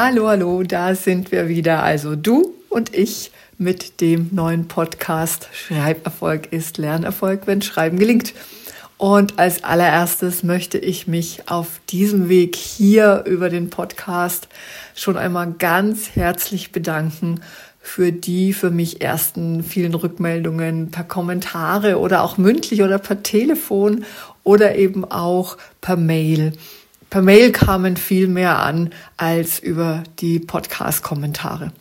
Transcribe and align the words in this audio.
Hallo, 0.00 0.28
hallo, 0.28 0.62
da 0.62 0.94
sind 0.94 1.32
wir 1.32 1.48
wieder. 1.48 1.82
Also 1.82 2.14
du 2.14 2.54
und 2.68 2.94
ich 2.94 3.32
mit 3.58 4.00
dem 4.00 4.28
neuen 4.30 4.68
Podcast 4.68 5.48
Schreiberfolg 5.52 6.52
ist 6.52 6.78
Lernerfolg, 6.78 7.48
wenn 7.48 7.62
Schreiben 7.62 7.98
gelingt. 7.98 8.32
Und 8.96 9.40
als 9.40 9.64
allererstes 9.64 10.44
möchte 10.44 10.78
ich 10.78 11.08
mich 11.08 11.48
auf 11.48 11.80
diesem 11.88 12.28
Weg 12.28 12.54
hier 12.54 13.24
über 13.26 13.50
den 13.50 13.70
Podcast 13.70 14.46
schon 14.94 15.16
einmal 15.16 15.52
ganz 15.58 16.10
herzlich 16.14 16.70
bedanken 16.70 17.40
für 17.80 18.12
die 18.12 18.52
für 18.52 18.70
mich 18.70 19.00
ersten 19.00 19.64
vielen 19.64 19.94
Rückmeldungen 19.94 20.92
per 20.92 21.02
Kommentare 21.02 21.98
oder 21.98 22.22
auch 22.22 22.38
mündlich 22.38 22.82
oder 22.82 22.98
per 22.98 23.24
Telefon 23.24 24.04
oder 24.44 24.76
eben 24.76 25.04
auch 25.04 25.56
per 25.80 25.96
Mail 25.96 26.52
per 27.10 27.22
Mail 27.22 27.52
kamen 27.52 27.96
viel 27.96 28.28
mehr 28.28 28.58
an 28.58 28.90
als 29.16 29.58
über 29.58 30.02
die 30.18 30.38
Podcast-Kommentare. 30.38 31.72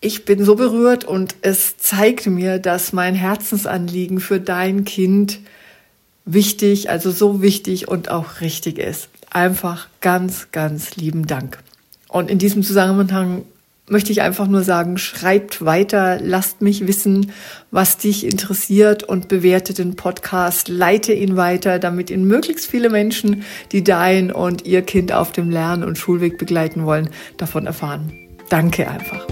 Ich 0.00 0.26
bin 0.26 0.44
so 0.44 0.54
berührt 0.54 1.04
und 1.04 1.34
es 1.40 1.78
zeigt 1.78 2.26
mir, 2.26 2.58
dass 2.58 2.92
mein 2.92 3.14
Herzensanliegen 3.14 4.20
für 4.20 4.38
dein 4.38 4.84
Kind 4.84 5.40
wichtig, 6.26 6.90
also 6.90 7.10
so 7.10 7.40
wichtig 7.40 7.88
und 7.88 8.10
auch 8.10 8.40
richtig 8.40 8.78
ist. 8.78 9.08
Einfach 9.30 9.88
ganz, 10.00 10.48
ganz 10.52 10.96
lieben 10.96 11.26
Dank. 11.26 11.58
Und 12.08 12.30
in 12.30 12.38
diesem 12.38 12.62
Zusammenhang 12.62 13.44
möchte 13.88 14.12
ich 14.12 14.22
einfach 14.22 14.46
nur 14.46 14.62
sagen, 14.62 14.96
schreibt 14.96 15.64
weiter, 15.64 16.18
lasst 16.22 16.62
mich 16.62 16.86
wissen, 16.86 17.32
was 17.70 17.98
dich 17.98 18.26
interessiert 18.26 19.02
und 19.02 19.28
bewertet 19.28 19.78
den 19.78 19.94
Podcast, 19.94 20.68
leite 20.68 21.12
ihn 21.12 21.36
weiter, 21.36 21.78
damit 21.78 22.10
ihn 22.10 22.24
möglichst 22.24 22.66
viele 22.66 22.88
Menschen, 22.88 23.44
die 23.72 23.84
dein 23.84 24.32
und 24.32 24.64
ihr 24.64 24.82
Kind 24.82 25.12
auf 25.12 25.32
dem 25.32 25.50
Lern- 25.50 25.84
und 25.84 25.98
Schulweg 25.98 26.38
begleiten 26.38 26.86
wollen, 26.86 27.10
davon 27.36 27.66
erfahren. 27.66 28.12
Danke 28.48 28.88
einfach. 28.88 29.26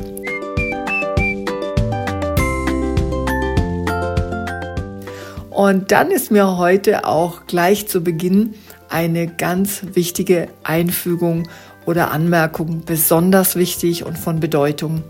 Und 5.50 5.92
dann 5.92 6.10
ist 6.10 6.30
mir 6.30 6.56
heute 6.56 7.06
auch 7.06 7.46
gleich 7.46 7.86
zu 7.86 8.02
Beginn 8.02 8.54
eine 8.88 9.26
ganz 9.26 9.82
wichtige 9.94 10.48
Einfügung 10.64 11.48
oder 11.86 12.10
Anmerkung 12.10 12.84
besonders 12.84 13.56
wichtig 13.56 14.04
und 14.04 14.18
von 14.18 14.40
Bedeutung. 14.40 15.02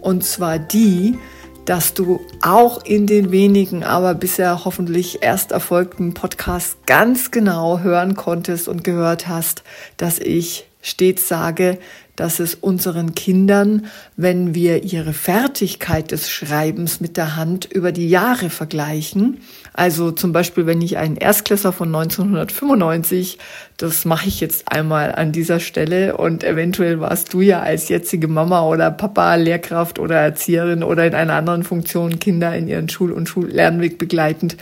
Und 0.00 0.24
zwar 0.24 0.58
die, 0.58 1.18
dass 1.64 1.92
du 1.92 2.20
auch 2.40 2.84
in 2.84 3.06
den 3.06 3.30
wenigen, 3.30 3.84
aber 3.84 4.14
bisher 4.14 4.64
hoffentlich 4.64 5.22
erst 5.22 5.52
erfolgten 5.52 6.14
Podcasts 6.14 6.78
ganz 6.86 7.30
genau 7.30 7.80
hören 7.80 8.14
konntest 8.16 8.68
und 8.68 8.84
gehört 8.84 9.28
hast, 9.28 9.64
dass 9.98 10.18
ich 10.18 10.66
stets 10.80 11.28
sage, 11.28 11.78
dass 12.16 12.40
es 12.40 12.54
unseren 12.54 13.14
Kindern, 13.14 13.86
wenn 14.16 14.54
wir 14.54 14.82
ihre 14.82 15.12
Fertigkeit 15.12 16.10
des 16.10 16.30
Schreibens 16.30 17.00
mit 17.00 17.16
der 17.16 17.36
Hand 17.36 17.66
über 17.66 17.92
die 17.92 18.08
Jahre 18.08 18.50
vergleichen, 18.50 19.40
also 19.78 20.10
zum 20.10 20.32
Beispiel, 20.32 20.66
wenn 20.66 20.82
ich 20.82 20.98
einen 20.98 21.14
Erstklässler 21.14 21.70
von 21.70 21.94
1995, 21.94 23.38
das 23.76 24.04
mache 24.04 24.26
ich 24.26 24.40
jetzt 24.40 24.72
einmal 24.72 25.14
an 25.14 25.30
dieser 25.30 25.60
Stelle 25.60 26.16
und 26.16 26.42
eventuell 26.42 26.98
warst 26.98 27.32
du 27.32 27.42
ja 27.42 27.60
als 27.60 27.88
jetzige 27.88 28.26
Mama 28.26 28.66
oder 28.66 28.90
Papa, 28.90 29.36
Lehrkraft 29.36 30.00
oder 30.00 30.16
Erzieherin 30.16 30.82
oder 30.82 31.06
in 31.06 31.14
einer 31.14 31.34
anderen 31.34 31.62
Funktion 31.62 32.18
Kinder 32.18 32.56
in 32.56 32.66
ihren 32.66 32.88
Schul- 32.88 33.12
und 33.12 33.28
Schullernweg 33.28 33.98
begleitend. 33.98 34.56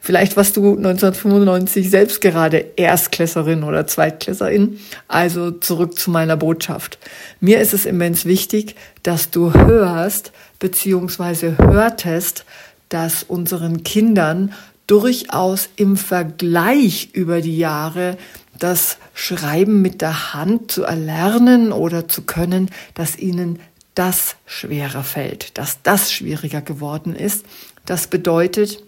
Vielleicht 0.00 0.36
warst 0.36 0.56
du 0.56 0.76
1995 0.76 1.88
selbst 1.88 2.20
gerade 2.20 2.64
Erstklässerin 2.74 3.62
oder 3.62 3.86
Zweitklässerin. 3.86 4.80
Also 5.06 5.52
zurück 5.52 5.96
zu 5.96 6.10
meiner 6.10 6.36
Botschaft. 6.36 6.98
Mir 7.38 7.60
ist 7.60 7.72
es 7.72 7.86
immens 7.86 8.24
wichtig, 8.24 8.74
dass 9.04 9.30
du 9.30 9.54
hörst 9.54 10.32
bzw. 10.58 11.52
hörtest, 11.58 12.44
dass 12.88 13.22
unseren 13.22 13.82
Kindern 13.82 14.52
durchaus 14.86 15.68
im 15.76 15.96
Vergleich 15.96 17.10
über 17.12 17.40
die 17.40 17.56
Jahre 17.56 18.16
das 18.58 18.98
Schreiben 19.14 19.82
mit 19.82 20.00
der 20.00 20.34
Hand 20.34 20.70
zu 20.70 20.84
erlernen 20.84 21.72
oder 21.72 22.08
zu 22.08 22.22
können, 22.22 22.70
dass 22.94 23.18
ihnen 23.18 23.58
das 23.94 24.36
schwerer 24.46 25.02
fällt, 25.02 25.58
dass 25.58 25.82
das 25.82 26.12
schwieriger 26.12 26.62
geworden 26.62 27.14
ist. 27.14 27.44
Das 27.84 28.06
bedeutet, 28.06 28.82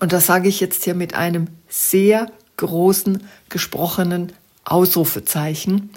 und 0.00 0.12
das 0.12 0.26
sage 0.26 0.48
ich 0.48 0.60
jetzt 0.60 0.84
hier 0.84 0.94
mit 0.94 1.14
einem 1.14 1.48
sehr 1.68 2.30
großen 2.56 3.22
gesprochenen 3.48 4.32
Ausrufezeichen, 4.64 5.90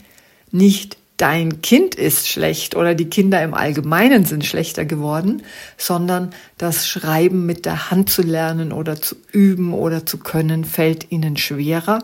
nicht 0.52 0.98
dein 1.18 1.62
Kind 1.62 1.96
ist 1.96 2.28
schlecht 2.28 2.76
oder 2.76 2.94
die 2.94 3.10
Kinder 3.10 3.42
im 3.42 3.54
Allgemeinen 3.54 4.26
sind 4.26 4.46
schlechter 4.46 4.86
geworden, 4.86 5.44
sondern 5.78 6.32
das 6.58 6.88
Schreiben 6.88 7.46
mit 7.46 7.66
der 7.66 7.90
Hand 7.90 8.10
zu 8.10 8.22
lernen 8.22 8.72
oder 8.72 9.02
zu 9.02 9.16
üben 9.32 9.74
oder 9.74 10.06
zu 10.06 10.18
können 10.18 10.66
fällt 10.66 11.12
ihnen 11.12 11.38
schwerer, 11.38 12.04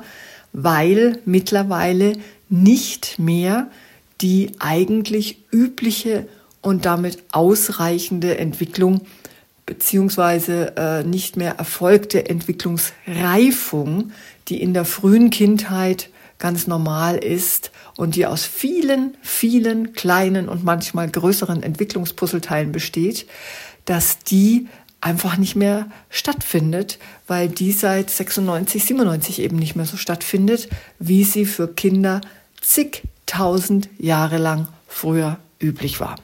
weil 0.53 1.19
mittlerweile 1.25 2.13
nicht 2.49 3.19
mehr 3.19 3.67
die 4.22 4.51
eigentlich 4.59 5.43
übliche 5.51 6.28
und 6.61 6.85
damit 6.85 7.23
ausreichende 7.31 8.38
Entwicklung 8.38 9.01
beziehungsweise 9.66 10.75
äh, 10.75 11.03
nicht 11.03 11.38
mehr 11.38 11.55
erfolgte 11.57 12.29
Entwicklungsreifung, 12.29 14.11
die 14.47 14.61
in 14.61 14.73
der 14.73 14.85
frühen 14.85 15.29
Kindheit 15.29 16.09
ganz 16.39 16.67
normal 16.67 17.17
ist 17.17 17.72
und 18.01 18.16
die 18.16 18.25
aus 18.25 18.45
vielen, 18.45 19.16
vielen 19.22 19.94
kleinen 19.94 20.50
und 20.50 20.63
manchmal 20.63 21.07
größeren 21.07 21.62
Entwicklungspuzzleteilen 21.62 22.72
besteht, 22.72 23.28
dass 23.85 24.17
die 24.17 24.67
einfach 25.01 25.38
nicht 25.38 25.56
mehr 25.56 25.85
stattfindet, 26.09 26.97
weil 27.28 27.47
die 27.47 27.72
seit 27.72 28.09
96, 28.09 28.85
97 28.85 29.40
eben 29.40 29.57
nicht 29.57 29.75
mehr 29.75 29.85
so 29.85 29.97
stattfindet, 29.97 30.67
wie 30.97 31.23
sie 31.23 31.45
für 31.45 31.67
Kinder 31.67 32.22
zigtausend 32.59 33.88
Jahre 34.00 34.40
lang 34.40 34.67
früher 34.88 35.38
üblich 35.61 36.00
war. 36.00 36.16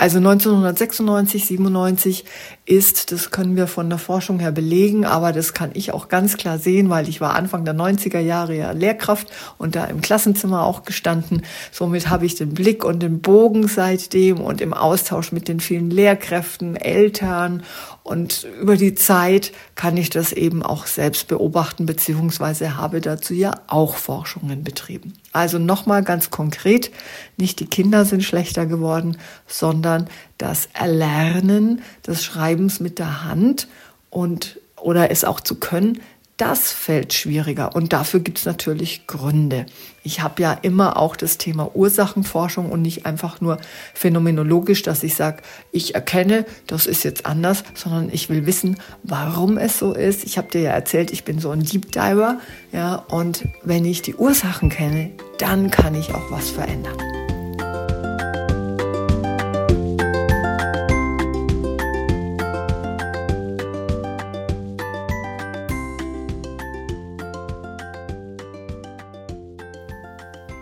Also 0.00 0.18
1996, 0.18 1.46
97 1.46 2.24
ist, 2.66 3.10
das 3.10 3.32
können 3.32 3.56
wir 3.56 3.66
von 3.66 3.90
der 3.90 3.98
Forschung 3.98 4.38
her 4.38 4.52
belegen, 4.52 5.04
aber 5.04 5.32
das 5.32 5.54
kann 5.54 5.70
ich 5.74 5.92
auch 5.92 6.08
ganz 6.08 6.36
klar 6.36 6.60
sehen, 6.60 6.88
weil 6.88 7.08
ich 7.08 7.20
war 7.20 7.34
Anfang 7.34 7.64
der 7.64 7.74
90er 7.74 8.20
Jahre 8.20 8.56
ja 8.56 8.70
Lehrkraft 8.70 9.26
und 9.58 9.74
da 9.74 9.86
im 9.86 10.00
Klassenzimmer 10.00 10.62
auch 10.62 10.84
gestanden. 10.84 11.42
Somit 11.72 12.10
habe 12.10 12.26
ich 12.26 12.36
den 12.36 12.54
Blick 12.54 12.84
und 12.84 13.02
den 13.02 13.20
Bogen 13.20 13.66
seitdem 13.66 14.40
und 14.40 14.60
im 14.60 14.72
Austausch 14.72 15.32
mit 15.32 15.48
den 15.48 15.58
vielen 15.58 15.90
Lehrkräften, 15.90 16.76
Eltern 16.76 17.64
und 18.08 18.46
über 18.58 18.78
die 18.78 18.94
Zeit 18.94 19.52
kann 19.74 19.98
ich 19.98 20.08
das 20.08 20.32
eben 20.32 20.62
auch 20.62 20.86
selbst 20.86 21.28
beobachten, 21.28 21.84
beziehungsweise 21.84 22.78
habe 22.78 23.02
dazu 23.02 23.34
ja 23.34 23.60
auch 23.66 23.96
Forschungen 23.96 24.64
betrieben. 24.64 25.12
Also 25.32 25.58
nochmal 25.58 26.02
ganz 26.02 26.30
konkret, 26.30 26.90
nicht 27.36 27.60
die 27.60 27.66
Kinder 27.66 28.06
sind 28.06 28.24
schlechter 28.24 28.64
geworden, 28.64 29.18
sondern 29.46 30.08
das 30.38 30.70
Erlernen 30.72 31.82
des 32.06 32.24
Schreibens 32.24 32.80
mit 32.80 32.98
der 32.98 33.24
Hand 33.24 33.68
und 34.08 34.58
oder 34.80 35.10
es 35.10 35.24
auch 35.24 35.40
zu 35.40 35.56
können, 35.56 36.00
das 36.38 36.72
fällt 36.72 37.12
schwieriger 37.12 37.74
und 37.74 37.92
dafür 37.92 38.20
gibt 38.20 38.38
es 38.38 38.46
natürlich 38.46 39.06
Gründe. 39.06 39.66
Ich 40.04 40.22
habe 40.22 40.40
ja 40.40 40.52
immer 40.52 40.96
auch 40.96 41.16
das 41.16 41.36
Thema 41.36 41.74
Ursachenforschung 41.74 42.70
und 42.70 42.80
nicht 42.80 43.04
einfach 43.04 43.40
nur 43.40 43.58
phänomenologisch, 43.92 44.82
dass 44.82 45.02
ich 45.02 45.16
sage, 45.16 45.42
ich 45.72 45.94
erkenne, 45.94 46.46
das 46.66 46.86
ist 46.86 47.02
jetzt 47.02 47.26
anders, 47.26 47.64
sondern 47.74 48.08
ich 48.10 48.30
will 48.30 48.46
wissen, 48.46 48.78
warum 49.02 49.58
es 49.58 49.78
so 49.78 49.92
ist. 49.92 50.24
Ich 50.24 50.38
habe 50.38 50.48
dir 50.48 50.62
ja 50.62 50.70
erzählt, 50.70 51.10
ich 51.10 51.24
bin 51.24 51.40
so 51.40 51.50
ein 51.50 51.64
Deep 51.64 51.92
Diver, 51.92 52.38
ja, 52.72 52.94
und 52.94 53.44
wenn 53.64 53.84
ich 53.84 54.02
die 54.02 54.14
Ursachen 54.14 54.70
kenne, 54.70 55.10
dann 55.38 55.70
kann 55.70 55.94
ich 55.94 56.14
auch 56.14 56.30
was 56.30 56.50
verändern. 56.50 56.96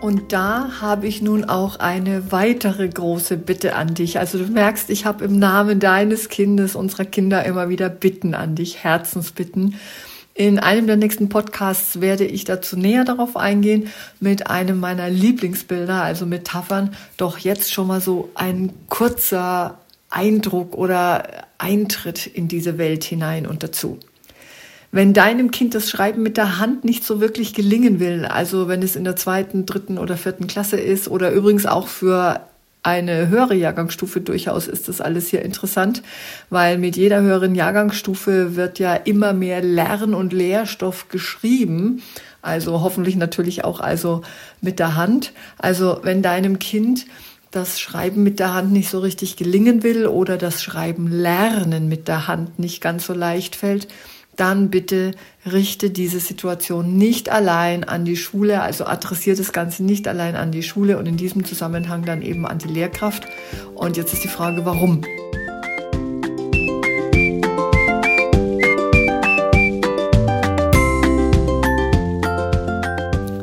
Und 0.07 0.33
da 0.33 0.81
habe 0.81 1.09
ich 1.09 1.21
nun 1.21 1.45
auch 1.47 1.81
eine 1.81 2.31
weitere 2.31 2.89
große 2.89 3.37
Bitte 3.37 3.75
an 3.75 3.95
dich. 3.95 4.21
Also 4.21 4.39
du 4.39 4.45
merkst, 4.45 4.89
ich 4.89 5.05
habe 5.05 5.25
im 5.25 5.37
Namen 5.41 5.81
deines 5.81 6.29
Kindes, 6.29 6.77
unserer 6.77 7.05
Kinder 7.05 7.45
immer 7.45 7.69
wieder 7.69 7.89
Bitten 7.89 8.33
an 8.33 8.55
dich, 8.55 8.85
Herzensbitten. 8.85 9.75
In 10.33 10.61
einem 10.61 10.87
der 10.87 10.95
nächsten 10.95 11.29
Podcasts 11.29 12.01
werde 12.01 12.25
ich 12.25 12.45
dazu 12.45 12.77
näher 12.79 13.03
darauf 13.03 13.37
eingehen 13.37 13.89
mit 14.21 14.49
einem 14.49 14.79
meiner 14.79 15.11
Lieblingsbilder, 15.11 16.01
also 16.05 16.25
Metaphern. 16.25 16.95
Doch 17.17 17.39
jetzt 17.39 17.73
schon 17.73 17.89
mal 17.89 18.01
so 18.01 18.31
ein 18.37 18.73
kurzer 18.89 19.81
Eindruck 20.09 20.77
oder 20.77 21.47
Eintritt 21.59 22.29
in 22.29 22.47
diese 22.47 22.79
Welt 22.79 23.03
hinein 23.03 23.45
und 23.45 23.65
dazu. 23.65 23.99
Wenn 24.97 25.13
deinem 25.13 25.51
Kind 25.51 25.75
das 25.75 25.91
Schreiben 25.91 26.23
mit 26.23 26.39
der 26.39 26.59
Hand 26.59 26.87
nicht 26.87 27.05
so 27.05 27.21
wirklich 27.21 27.53
gelingen 27.53 28.01
will, 28.01 28.25
also 28.25 28.67
wenn 28.67 28.81
es 28.83 28.97
in 28.97 29.05
der 29.05 29.15
zweiten, 29.15 29.67
dritten 29.67 29.99
oder 29.99 30.17
vierten 30.17 30.47
Klasse 30.47 30.81
ist 30.81 31.09
oder 31.09 31.33
übrigens 31.33 31.67
auch 31.67 31.87
für 31.87 32.41
eine 32.83 33.29
höhere 33.29 33.55
Jahrgangsstufe 33.55 34.23
durchaus 34.23 34.67
ist 34.67 34.89
das 34.89 35.03
alles 35.03 35.29
hier 35.29 35.43
interessant, 35.43 36.03
weil 36.49 36.79
mit 36.79 36.97
jeder 36.97 37.21
höheren 37.21 37.55
Jahrgangsstufe 37.55 38.57
wird 38.57 38.79
ja 38.79 38.95
immer 38.95 39.35
mehr 39.35 39.61
Lern- 39.61 40.15
und 40.15 40.33
Lehrstoff 40.33 41.11
geschrieben. 41.11 42.01
Also 42.41 42.81
hoffentlich 42.81 43.17
natürlich 43.17 43.65
auch 43.65 43.81
also 43.81 44.23
mit 44.63 44.79
der 44.79 44.97
Hand. 44.97 45.35
Also 45.59 46.01
wenn 46.05 46.23
deinem 46.23 46.59
Kind 46.59 47.05
das 47.51 47.81
Schreiben 47.81 48.23
mit 48.23 48.39
der 48.39 48.55
Hand 48.55 48.73
nicht 48.73 48.89
so 48.89 49.01
richtig 49.01 49.37
gelingen 49.37 49.83
will 49.83 50.07
oder 50.07 50.39
das 50.39 50.63
Schreiben 50.63 51.09
lernen 51.09 51.87
mit 51.87 52.09
der 52.09 52.29
Hand 52.29 52.59
nicht 52.59 52.81
ganz 52.81 53.05
so 53.05 53.13
leicht 53.13 53.57
fällt, 53.57 53.89
dann 54.37 54.71
bitte 54.71 55.13
richte 55.51 55.91
diese 55.91 56.21
Situation 56.21 56.97
nicht 56.97 57.31
allein 57.31 57.85
an 57.85 58.05
die 58.05 58.17
Schule, 58.17 58.63
also 58.63 58.85
adressiert 58.85 59.39
das 59.39 59.53
Ganze 59.53 59.85
nicht 59.85 60.07
allein 60.09 60.37
an 60.37 60.53
die 60.53 60.63
Schule 60.63 60.99
und 60.99 61.07
in 61.07 61.17
diesem 61.17 61.45
Zusammenhang 61.45 62.05
dann 62.05 62.23
eben 62.23 62.47
an 62.47 62.59
die 62.59 62.69
Lehrkraft. 62.69 63.27
Und 63.75 63.97
jetzt 63.97 64.13
ist 64.13 64.25
die 64.25 64.29
Frage, 64.29 64.65
warum? 64.65 65.03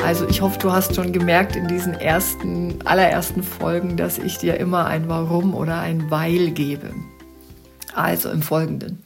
Also 0.03 0.27
ich 0.27 0.41
hoffe, 0.41 0.59
du 0.59 0.71
hast 0.71 0.93
schon 0.93 1.11
gemerkt 1.11 1.55
in 1.55 1.67
diesen 1.67 1.95
ersten, 1.95 2.85
allerersten 2.85 3.41
Folgen, 3.41 3.97
dass 3.97 4.19
ich 4.19 4.37
dir 4.37 4.59
immer 4.59 4.85
ein 4.85 5.09
Warum 5.09 5.55
oder 5.55 5.79
ein 5.79 6.11
Weil 6.11 6.51
gebe. 6.51 6.91
Also 7.95 8.29
im 8.29 8.43
Folgenden. 8.43 9.01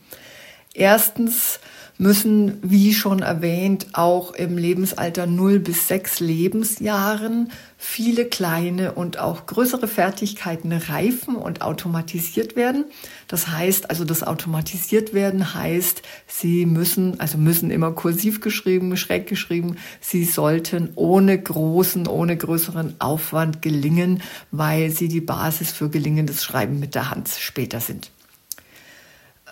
Erstens, 0.74 1.60
müssen, 1.98 2.60
wie 2.62 2.94
schon 2.94 3.20
erwähnt, 3.20 3.88
auch 3.94 4.34
im 4.34 4.58
Lebensalter 4.58 5.26
0 5.26 5.60
bis 5.60 5.88
6 5.88 6.20
Lebensjahren 6.20 7.52
viele 7.78 8.26
kleine 8.26 8.94
und 8.94 9.20
auch 9.20 9.46
größere 9.46 9.88
Fertigkeiten 9.88 10.72
reifen 10.72 11.36
und 11.36 11.62
automatisiert 11.62 12.56
werden. 12.56 12.86
Das 13.28 13.48
heißt, 13.48 13.90
also 13.90 14.04
das 14.04 14.24
automatisiert 14.24 15.14
werden 15.14 15.54
heißt, 15.54 16.02
sie 16.28 16.66
müssen, 16.66 17.20
also 17.20 17.38
müssen 17.38 17.72
immer 17.72 17.92
kursiv 17.92 18.42
geschrieben, 18.42 18.98
schräg 18.98 19.28
geschrieben, 19.28 19.78
sie 20.02 20.26
sollten 20.26 20.90
ohne 20.96 21.40
großen, 21.40 22.08
ohne 22.08 22.36
größeren 22.36 22.96
Aufwand 23.00 23.62
gelingen, 23.62 24.22
weil 24.52 24.90
sie 24.90 25.08
die 25.08 25.22
Basis 25.22 25.72
für 25.72 25.90
gelingendes 25.90 26.44
Schreiben 26.44 26.80
mit 26.80 26.96
der 26.96 27.12
Hand 27.12 27.30
später 27.30 27.80
sind. 27.80 28.12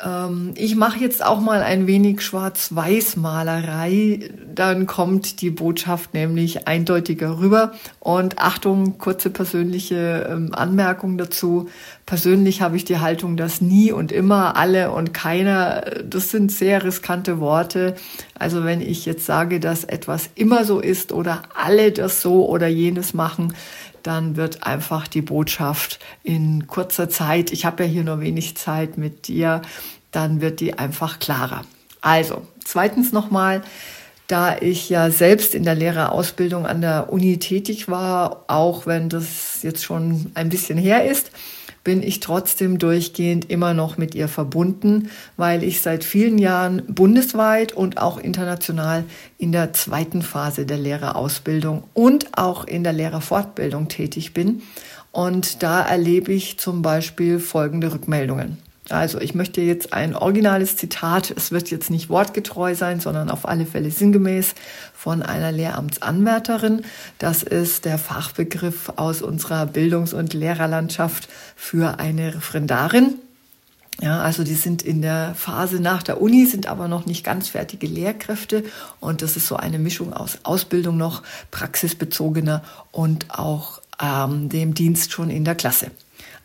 Ähm, 0.03 0.53
ich 0.55 0.75
mache 0.75 0.99
jetzt 0.99 1.23
auch 1.23 1.39
mal 1.39 1.61
ein 1.61 1.87
wenig 1.87 2.21
Schwarz-Weiß-Malerei. 2.21 4.29
Dann 4.53 4.87
kommt 4.87 5.39
die 5.41 5.51
Botschaft 5.51 6.13
nämlich 6.13 6.67
eindeutiger 6.67 7.39
rüber. 7.39 7.71
Und 7.99 8.39
Achtung, 8.39 8.97
kurze 8.97 9.29
persönliche 9.29 10.27
ähm, 10.29 10.53
Anmerkung 10.53 11.17
dazu. 11.17 11.69
Persönlich 12.05 12.61
habe 12.61 12.77
ich 12.77 12.85
die 12.85 12.99
Haltung, 12.99 13.35
dass 13.35 13.61
nie 13.61 13.91
und 13.91 14.11
immer, 14.11 14.55
alle 14.55 14.91
und 14.91 15.11
keiner, 15.11 15.81
das 16.03 16.29
sind 16.29 16.51
sehr 16.51 16.83
riskante 16.83 17.39
Worte. 17.39 17.95
Also 18.37 18.63
wenn 18.63 18.79
ich 18.79 19.07
jetzt 19.07 19.25
sage, 19.25 19.59
dass 19.59 19.83
etwas 19.85 20.29
immer 20.35 20.65
so 20.65 20.79
ist 20.79 21.11
oder 21.11 21.41
alle 21.55 21.91
das 21.91 22.21
so 22.21 22.47
oder 22.47 22.67
jenes 22.67 23.15
machen, 23.15 23.55
dann 24.03 24.35
wird 24.35 24.67
einfach 24.67 25.07
die 25.07 25.23
Botschaft 25.23 25.99
in 26.21 26.67
kurzer 26.67 27.09
Zeit, 27.09 27.51
ich 27.51 27.65
habe 27.65 27.85
ja 27.85 27.89
hier 27.89 28.03
nur 28.03 28.21
wenig 28.21 28.55
Zeit 28.55 28.99
mit 28.99 29.27
dir, 29.27 29.63
dann 30.11 30.41
wird 30.41 30.59
die 30.59 30.77
einfach 30.77 31.17
klarer. 31.17 31.63
Also, 32.01 32.43
zweitens 32.63 33.13
nochmal, 33.13 33.63
da 34.27 34.57
ich 34.59 34.89
ja 34.89 35.09
selbst 35.09 35.55
in 35.55 35.63
der 35.63 35.73
Lehrerausbildung 35.73 36.67
an 36.67 36.81
der 36.81 37.11
Uni 37.11 37.39
tätig 37.39 37.89
war, 37.89 38.45
auch 38.47 38.85
wenn 38.85 39.09
das 39.09 39.63
jetzt 39.63 39.83
schon 39.83 40.31
ein 40.35 40.49
bisschen 40.49 40.77
her 40.77 41.09
ist, 41.09 41.31
bin 41.85 42.03
ich 42.03 42.19
trotzdem 42.19 42.79
durchgehend 42.79 43.49
immer 43.49 43.73
noch 43.73 43.97
mit 43.97 44.15
ihr 44.15 44.27
verbunden, 44.27 45.09
weil 45.37 45.63
ich 45.63 45.79
seit 45.79 46.03
vielen 46.03 46.37
Jahren 46.37 46.81
bundesweit 46.87 47.71
und 47.71 47.99
auch 47.99 48.17
international 48.17 49.05
in 49.37 49.53
der 49.53 49.71
zweiten 49.71 50.23
Phase 50.23 50.65
der 50.65 50.79
Lehrerausbildung 50.79 51.83
und 51.93 52.37
auch 52.37 52.65
in 52.65 52.83
der 52.83 52.91
Lehrerfortbildung 52.91 53.87
tätig 53.87 54.33
bin. 54.33 54.63
Und 55.11 55.61
da 55.63 55.81
erlebe 55.81 56.33
ich 56.33 56.57
zum 56.57 56.81
Beispiel 56.81 57.39
folgende 57.39 57.93
Rückmeldungen. 57.93 58.64
Also 58.89 59.19
ich 59.19 59.33
möchte 59.33 59.61
jetzt 59.61 59.93
ein 59.93 60.15
originales 60.15 60.77
Zitat, 60.77 61.33
es 61.35 61.51
wird 61.51 61.71
jetzt 61.71 61.89
nicht 61.89 62.09
wortgetreu 62.09 62.75
sein, 62.75 62.99
sondern 62.99 63.31
auf 63.31 63.47
alle 63.47 63.65
Fälle 63.65 63.89
sinngemäß 63.89 64.53
von 64.93 65.23
einer 65.23 65.51
Lehramtsanwärterin. 65.51 66.83
Das 67.17 67.41
ist 67.41 67.85
der 67.85 67.97
Fachbegriff 67.97 68.93
aus 68.95 69.23
unserer 69.23 69.65
Bildungs- 69.65 70.13
und 70.13 70.33
Lehrerlandschaft 70.33 71.27
für 71.55 71.99
eine 71.99 72.35
Referendarin. 72.35 73.15
Ja, 74.01 74.21
also 74.21 74.43
die 74.43 74.55
sind 74.55 74.81
in 74.81 75.01
der 75.01 75.33
Phase 75.35 75.79
nach 75.79 76.03
der 76.03 76.21
Uni, 76.21 76.45
sind 76.45 76.67
aber 76.67 76.87
noch 76.87 77.05
nicht 77.05 77.23
ganz 77.23 77.47
fertige 77.49 77.87
Lehrkräfte 77.87 78.65
und 78.99 79.21
das 79.21 79.37
ist 79.37 79.47
so 79.47 79.55
eine 79.55 79.79
Mischung 79.79 80.11
aus 80.13 80.39
Ausbildung 80.43 80.97
noch, 80.97 81.23
praxisbezogener 81.49 82.61
und 82.91 83.27
auch 83.29 83.79
ähm, 84.03 84.49
dem 84.49 84.73
Dienst 84.73 85.13
schon 85.13 85.29
in 85.29 85.45
der 85.45 85.55
Klasse. 85.55 85.91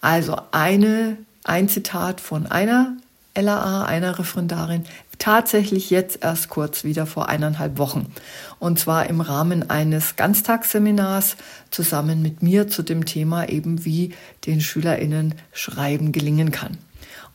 Also 0.01 0.37
eine 0.53 1.19
ein 1.45 1.69
Zitat 1.69 2.21
von 2.21 2.47
einer 2.47 2.97
LAA, 3.37 3.85
einer 3.85 4.19
Referendarin, 4.19 4.85
tatsächlich 5.19 5.91
jetzt 5.91 6.25
erst 6.25 6.49
kurz 6.49 6.83
wieder 6.83 7.07
vor 7.07 7.29
eineinhalb 7.29 7.79
Wochen. 7.79 8.13
Und 8.59 8.79
zwar 8.79 9.07
im 9.09 9.21
Rahmen 9.21 9.71
eines 9.71 10.17
Ganztagsseminars 10.17 11.37
zusammen 11.71 12.23
mit 12.23 12.43
mir 12.43 12.69
zu 12.69 12.83
dem 12.83 13.05
Thema 13.05 13.49
eben, 13.49 13.85
wie 13.85 14.15
den 14.47 14.61
SchülerInnen 14.61 15.35
Schreiben 15.53 16.13
gelingen 16.13 16.51
kann. 16.51 16.79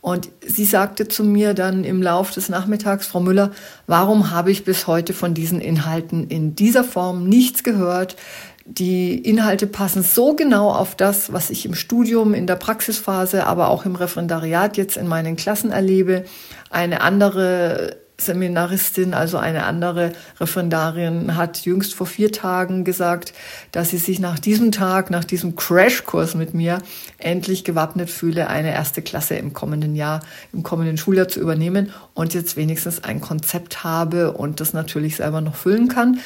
Und 0.00 0.28
sie 0.46 0.64
sagte 0.64 1.08
zu 1.08 1.24
mir 1.24 1.54
dann 1.54 1.84
im 1.84 2.00
Lauf 2.02 2.30
des 2.30 2.48
Nachmittags, 2.48 3.06
Frau 3.06 3.20
Müller, 3.20 3.50
warum 3.86 4.30
habe 4.30 4.50
ich 4.50 4.64
bis 4.64 4.86
heute 4.86 5.12
von 5.12 5.34
diesen 5.34 5.60
Inhalten 5.60 6.28
in 6.28 6.54
dieser 6.54 6.84
Form 6.84 7.28
nichts 7.28 7.64
gehört? 7.64 8.16
Die 8.64 9.16
Inhalte 9.18 9.66
passen 9.66 10.02
so 10.02 10.34
genau 10.34 10.70
auf 10.70 10.96
das, 10.96 11.32
was 11.32 11.50
ich 11.50 11.66
im 11.66 11.74
Studium, 11.74 12.34
in 12.34 12.46
der 12.46 12.56
Praxisphase, 12.56 13.46
aber 13.46 13.68
auch 13.68 13.84
im 13.84 13.94
Referendariat 13.94 14.76
jetzt 14.76 14.96
in 14.96 15.06
meinen 15.06 15.36
Klassen 15.36 15.70
erlebe. 15.70 16.24
Eine 16.70 17.00
andere 17.00 17.96
Seminaristin, 18.18 19.12
also 19.14 19.36
eine 19.36 19.64
andere 19.64 20.12
Referendarin, 20.40 21.36
hat 21.36 21.64
jüngst 21.64 21.94
vor 21.94 22.06
vier 22.06 22.32
Tagen 22.32 22.84
gesagt, 22.84 23.34
dass 23.72 23.90
sie 23.90 23.98
sich 23.98 24.20
nach 24.20 24.38
diesem 24.38 24.72
Tag, 24.72 25.10
nach 25.10 25.24
diesem 25.24 25.54
Crashkurs 25.54 26.34
mit 26.34 26.54
mir 26.54 26.80
endlich 27.18 27.64
gewappnet 27.64 28.08
fühle, 28.08 28.48
eine 28.48 28.72
erste 28.72 29.02
Klasse 29.02 29.36
im 29.36 29.52
kommenden 29.52 29.94
Jahr, 29.96 30.20
im 30.52 30.62
kommenden 30.62 30.96
Schuljahr 30.96 31.28
zu 31.28 31.40
übernehmen 31.40 31.92
und 32.14 32.32
jetzt 32.32 32.56
wenigstens 32.56 33.04
ein 33.04 33.20
Konzept 33.20 33.84
habe 33.84 34.32
und 34.32 34.60
das 34.60 34.72
natürlich 34.72 35.16
selber 35.16 35.40
noch 35.40 35.56
füllen 35.56 35.88
kann 35.88 36.20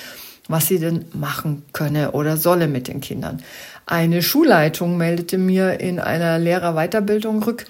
was 0.50 0.66
sie 0.66 0.80
denn 0.80 1.04
machen 1.12 1.62
könne 1.72 2.10
oder 2.10 2.36
solle 2.36 2.66
mit 2.66 2.88
den 2.88 3.00
Kindern. 3.00 3.40
Eine 3.86 4.20
Schulleitung 4.20 4.96
meldete 4.96 5.38
mir 5.38 5.78
in 5.78 6.00
einer 6.00 6.38
Lehrerweiterbildung 6.38 7.42
rück, 7.42 7.66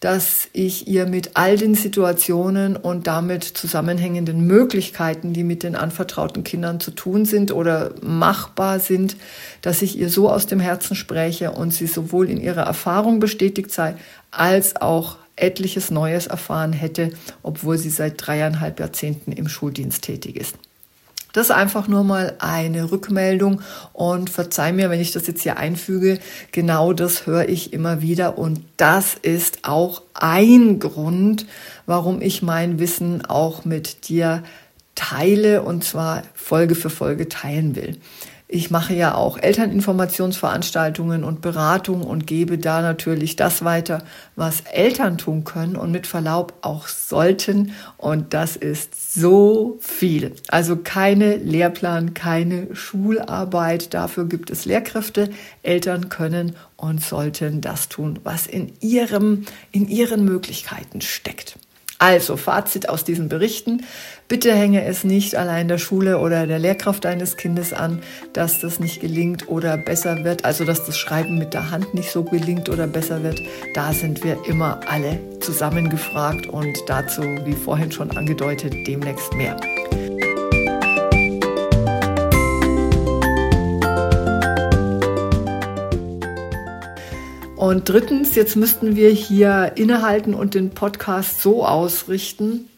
dass 0.00 0.48
ich 0.54 0.88
ihr 0.88 1.06
mit 1.06 1.32
all 1.34 1.58
den 1.58 1.74
Situationen 1.74 2.74
und 2.76 3.06
damit 3.06 3.44
zusammenhängenden 3.44 4.46
Möglichkeiten, 4.46 5.34
die 5.34 5.44
mit 5.44 5.62
den 5.62 5.76
anvertrauten 5.76 6.42
Kindern 6.42 6.80
zu 6.80 6.90
tun 6.90 7.26
sind 7.26 7.52
oder 7.52 7.92
machbar 8.00 8.80
sind, 8.80 9.16
dass 9.60 9.82
ich 9.82 9.98
ihr 9.98 10.08
so 10.08 10.30
aus 10.30 10.46
dem 10.46 10.58
Herzen 10.58 10.96
spreche 10.96 11.50
und 11.50 11.74
sie 11.74 11.86
sowohl 11.86 12.30
in 12.30 12.40
ihrer 12.40 12.62
Erfahrung 12.62 13.20
bestätigt 13.20 13.70
sei, 13.70 13.94
als 14.30 14.76
auch 14.76 15.18
etliches 15.36 15.90
Neues 15.90 16.26
erfahren 16.26 16.72
hätte, 16.72 17.12
obwohl 17.42 17.76
sie 17.76 17.90
seit 17.90 18.14
dreieinhalb 18.16 18.80
Jahrzehnten 18.80 19.32
im 19.32 19.48
Schuldienst 19.48 20.02
tätig 20.02 20.36
ist. 20.36 20.56
Das 21.32 21.46
ist 21.46 21.50
einfach 21.52 21.88
nur 21.88 22.04
mal 22.04 22.34
eine 22.38 22.90
Rückmeldung 22.90 23.62
und 23.92 24.30
verzeih 24.30 24.72
mir, 24.72 24.90
wenn 24.90 25.00
ich 25.00 25.12
das 25.12 25.26
jetzt 25.26 25.42
hier 25.42 25.58
einfüge. 25.58 26.18
Genau 26.52 26.92
das 26.92 27.26
höre 27.26 27.48
ich 27.48 27.72
immer 27.72 28.02
wieder 28.02 28.38
und 28.38 28.64
das 28.76 29.14
ist 29.14 29.60
auch 29.64 30.02
ein 30.14 30.80
Grund, 30.80 31.46
warum 31.86 32.20
ich 32.20 32.42
mein 32.42 32.78
Wissen 32.78 33.24
auch 33.26 33.64
mit 33.64 34.08
dir 34.08 34.42
teile 34.94 35.62
und 35.62 35.84
zwar 35.84 36.22
Folge 36.34 36.74
für 36.74 36.90
Folge 36.90 37.28
teilen 37.28 37.76
will. 37.76 37.96
Ich 38.52 38.68
mache 38.72 38.94
ja 38.94 39.14
auch 39.14 39.38
Elterninformationsveranstaltungen 39.38 41.22
und 41.22 41.40
Beratungen 41.40 42.02
und 42.02 42.26
gebe 42.26 42.58
da 42.58 42.82
natürlich 42.82 43.36
das 43.36 43.64
weiter, 43.64 44.02
was 44.34 44.62
Eltern 44.62 45.18
tun 45.18 45.44
können 45.44 45.76
und 45.76 45.92
mit 45.92 46.08
Verlaub 46.08 46.54
auch 46.62 46.88
sollten. 46.88 47.72
Und 47.96 48.34
das 48.34 48.56
ist 48.56 49.14
so 49.14 49.78
viel. 49.80 50.34
Also 50.48 50.74
keine 50.74 51.36
Lehrplan, 51.36 52.12
keine 52.12 52.74
Schularbeit. 52.74 53.94
Dafür 53.94 54.24
gibt 54.24 54.50
es 54.50 54.64
Lehrkräfte. 54.64 55.30
Eltern 55.62 56.08
können 56.08 56.56
und 56.76 57.00
sollten 57.00 57.60
das 57.60 57.88
tun, 57.88 58.18
was 58.24 58.48
in 58.48 58.72
ihrem, 58.80 59.46
in 59.70 59.86
ihren 59.86 60.24
Möglichkeiten 60.24 61.02
steckt. 61.02 61.56
Also 62.00 62.38
Fazit 62.38 62.88
aus 62.88 63.04
diesen 63.04 63.28
Berichten. 63.28 63.84
Bitte 64.26 64.54
hänge 64.54 64.84
es 64.86 65.04
nicht 65.04 65.36
allein 65.36 65.68
der 65.68 65.76
Schule 65.76 66.18
oder 66.18 66.46
der 66.46 66.58
Lehrkraft 66.58 67.04
deines 67.04 67.36
Kindes 67.36 67.74
an, 67.74 68.00
dass 68.32 68.58
das 68.58 68.80
nicht 68.80 69.02
gelingt 69.02 69.50
oder 69.50 69.76
besser 69.76 70.24
wird, 70.24 70.46
also 70.46 70.64
dass 70.64 70.86
das 70.86 70.96
Schreiben 70.96 71.38
mit 71.38 71.52
der 71.52 71.70
Hand 71.70 71.92
nicht 71.92 72.10
so 72.10 72.24
gelingt 72.24 72.70
oder 72.70 72.86
besser 72.86 73.22
wird. 73.22 73.42
Da 73.74 73.92
sind 73.92 74.24
wir 74.24 74.38
immer 74.48 74.80
alle 74.88 75.20
zusammengefragt 75.40 76.46
und 76.46 76.78
dazu, 76.86 77.20
wie 77.44 77.52
vorhin 77.52 77.92
schon 77.92 78.16
angedeutet, 78.16 78.72
demnächst 78.86 79.34
mehr. 79.34 79.60
Und 87.60 87.90
drittens, 87.90 88.36
jetzt 88.36 88.56
müssten 88.56 88.96
wir 88.96 89.10
hier 89.10 89.72
innehalten 89.74 90.32
und 90.32 90.54
den 90.54 90.70
Podcast 90.70 91.42
so 91.42 91.66
ausrichten, 91.66 92.70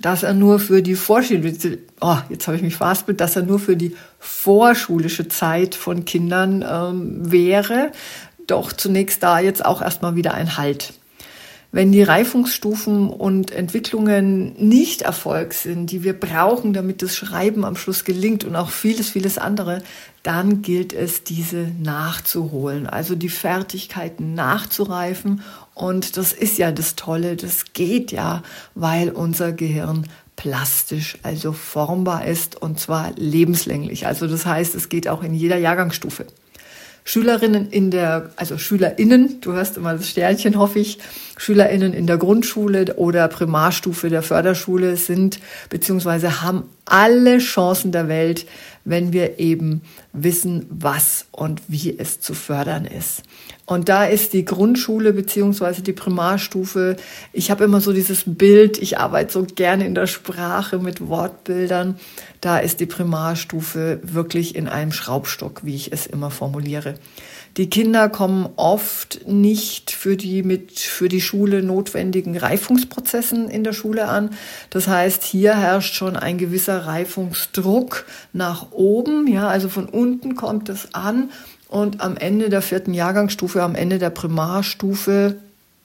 dass 0.00 0.22
er 0.22 0.34
nur 0.34 0.60
für 0.60 0.82
die 0.82 0.94
vorschulische, 0.94 1.78
oh, 2.00 2.18
jetzt 2.28 2.46
habe 2.46 2.56
ich 2.56 2.62
mich 2.62 2.76
verhaspelt, 2.76 3.20
dass 3.20 3.34
er 3.34 3.42
nur 3.42 3.58
für 3.58 3.76
die 3.76 3.96
vorschulische 4.20 5.26
Zeit 5.26 5.74
von 5.74 6.04
Kindern 6.04 6.64
ähm, 6.64 7.32
wäre. 7.32 7.90
Doch 8.46 8.72
zunächst 8.72 9.20
da 9.24 9.40
jetzt 9.40 9.64
auch 9.64 9.82
erstmal 9.82 10.14
wieder 10.14 10.32
ein 10.34 10.56
Halt. 10.56 10.92
Wenn 11.74 11.90
die 11.90 12.04
Reifungsstufen 12.04 13.10
und 13.10 13.50
Entwicklungen 13.50 14.54
nicht 14.64 15.02
Erfolg 15.02 15.54
sind, 15.54 15.90
die 15.90 16.04
wir 16.04 16.12
brauchen, 16.12 16.72
damit 16.72 17.02
das 17.02 17.16
Schreiben 17.16 17.64
am 17.64 17.74
Schluss 17.74 18.04
gelingt 18.04 18.44
und 18.44 18.54
auch 18.54 18.70
vieles, 18.70 19.10
vieles 19.10 19.38
andere, 19.38 19.82
dann 20.22 20.62
gilt 20.62 20.92
es, 20.92 21.24
diese 21.24 21.72
nachzuholen, 21.82 22.86
also 22.86 23.16
die 23.16 23.28
Fertigkeiten 23.28 24.34
nachzureifen. 24.34 25.42
Und 25.74 26.16
das 26.16 26.32
ist 26.32 26.58
ja 26.58 26.70
das 26.70 26.94
Tolle, 26.94 27.34
das 27.34 27.72
geht 27.72 28.12
ja, 28.12 28.44
weil 28.76 29.10
unser 29.10 29.50
Gehirn 29.50 30.06
plastisch, 30.36 31.18
also 31.24 31.50
formbar 31.50 32.24
ist 32.24 32.54
und 32.62 32.78
zwar 32.78 33.10
lebenslänglich. 33.16 34.06
Also 34.06 34.28
das 34.28 34.46
heißt, 34.46 34.76
es 34.76 34.88
geht 34.88 35.08
auch 35.08 35.24
in 35.24 35.34
jeder 35.34 35.56
Jahrgangsstufe. 35.56 36.26
Schülerinnen 37.04 37.68
in 37.68 37.90
der, 37.90 38.30
also 38.36 38.56
SchülerInnen, 38.56 39.42
du 39.42 39.52
hörst 39.52 39.76
immer 39.76 39.92
das 39.92 40.08
Sternchen, 40.08 40.56
hoffe 40.56 40.78
ich, 40.78 40.98
SchülerInnen 41.36 41.92
in 41.92 42.06
der 42.06 42.16
Grundschule 42.16 42.94
oder 42.96 43.28
Primarstufe 43.28 44.08
der 44.08 44.22
Förderschule 44.22 44.96
sind, 44.96 45.40
beziehungsweise 45.68 46.42
haben 46.42 46.64
alle 46.84 47.38
Chancen 47.38 47.92
der 47.92 48.08
Welt, 48.08 48.46
wenn 48.84 49.12
wir 49.12 49.38
eben 49.38 49.82
wissen, 50.12 50.66
was 50.68 51.26
und 51.32 51.62
wie 51.68 51.98
es 51.98 52.20
zu 52.20 52.34
fördern 52.34 52.84
ist. 52.84 53.22
Und 53.66 53.88
da 53.88 54.04
ist 54.04 54.34
die 54.34 54.44
Grundschule 54.44 55.14
beziehungsweise 55.14 55.80
die 55.80 55.94
Primarstufe, 55.94 56.96
ich 57.32 57.50
habe 57.50 57.64
immer 57.64 57.80
so 57.80 57.94
dieses 57.94 58.24
Bild, 58.26 58.76
ich 58.76 58.98
arbeite 58.98 59.32
so 59.32 59.44
gerne 59.44 59.86
in 59.86 59.94
der 59.94 60.06
Sprache 60.06 60.78
mit 60.78 61.08
Wortbildern, 61.08 61.98
da 62.42 62.58
ist 62.58 62.80
die 62.80 62.86
Primarstufe 62.86 64.00
wirklich 64.02 64.54
in 64.54 64.68
einem 64.68 64.92
Schraubstock, 64.92 65.64
wie 65.64 65.76
ich 65.76 65.92
es 65.92 66.06
immer 66.06 66.30
formuliere. 66.30 66.94
Die 67.56 67.70
Kinder 67.70 68.08
kommen 68.08 68.48
oft 68.56 69.28
nicht 69.28 69.92
für 69.92 70.16
die 70.16 70.42
mit 70.42 70.80
für 70.80 71.08
die 71.08 71.20
Schule 71.20 71.62
notwendigen 71.62 72.36
Reifungsprozessen 72.36 73.48
in 73.48 73.62
der 73.62 73.72
Schule 73.72 74.08
an. 74.08 74.30
Das 74.70 74.88
heißt, 74.88 75.22
hier 75.22 75.56
herrscht 75.56 75.94
schon 75.94 76.16
ein 76.16 76.36
gewisser 76.36 76.86
Reifungsdruck 76.86 78.06
nach 78.32 78.72
oben. 78.72 79.28
Ja, 79.28 79.46
also 79.46 79.68
von 79.68 79.86
unten 79.86 80.34
kommt 80.34 80.68
es 80.68 80.94
an 80.94 81.30
und 81.68 82.00
am 82.00 82.16
Ende 82.16 82.48
der 82.48 82.60
vierten 82.60 82.92
Jahrgangsstufe, 82.92 83.62
am 83.62 83.76
Ende 83.76 83.98
der 83.98 84.10
Primarstufe 84.10 85.36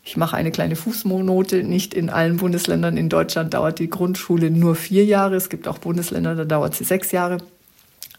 ich 0.09 0.17
mache 0.17 0.35
eine 0.35 0.49
kleine 0.49 0.75
Fußnote. 0.75 1.63
Nicht 1.63 1.93
in 1.93 2.09
allen 2.09 2.38
Bundesländern 2.38 2.97
in 2.97 3.09
Deutschland 3.09 3.53
dauert 3.53 3.77
die 3.77 3.91
Grundschule 3.91 4.49
nur 4.49 4.75
vier 4.75 5.05
Jahre. 5.05 5.35
Es 5.35 5.49
gibt 5.49 5.67
auch 5.67 5.77
Bundesländer, 5.77 6.33
da 6.33 6.45
dauert 6.45 6.73
sie 6.73 6.83
sechs 6.83 7.11
Jahre. 7.11 7.38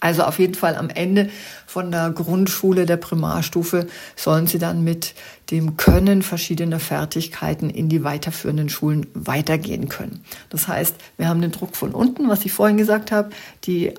Also 0.00 0.22
auf 0.22 0.38
jeden 0.38 0.54
Fall 0.54 0.76
am 0.76 0.88
Ende 0.88 1.28
von 1.66 1.90
der 1.90 2.10
Grundschule 2.10 2.86
der 2.86 2.96
Primarstufe 2.96 3.86
sollen 4.16 4.46
sie 4.46 4.58
dann 4.58 4.82
mit 4.82 5.14
dem 5.50 5.76
Können 5.76 6.22
verschiedener 6.22 6.80
Fertigkeiten 6.80 7.68
in 7.68 7.88
die 7.88 8.02
weiterführenden 8.02 8.70
Schulen 8.70 9.06
weitergehen 9.14 9.88
können. 9.88 10.24
Das 10.48 10.68
heißt, 10.68 10.96
wir 11.18 11.28
haben 11.28 11.42
den 11.42 11.52
Druck 11.52 11.76
von 11.76 11.92
unten, 11.92 12.28
was 12.28 12.44
ich 12.44 12.52
vorhin 12.52 12.78
gesagt 12.78 13.12
habe, 13.12 13.30
die 13.64 13.92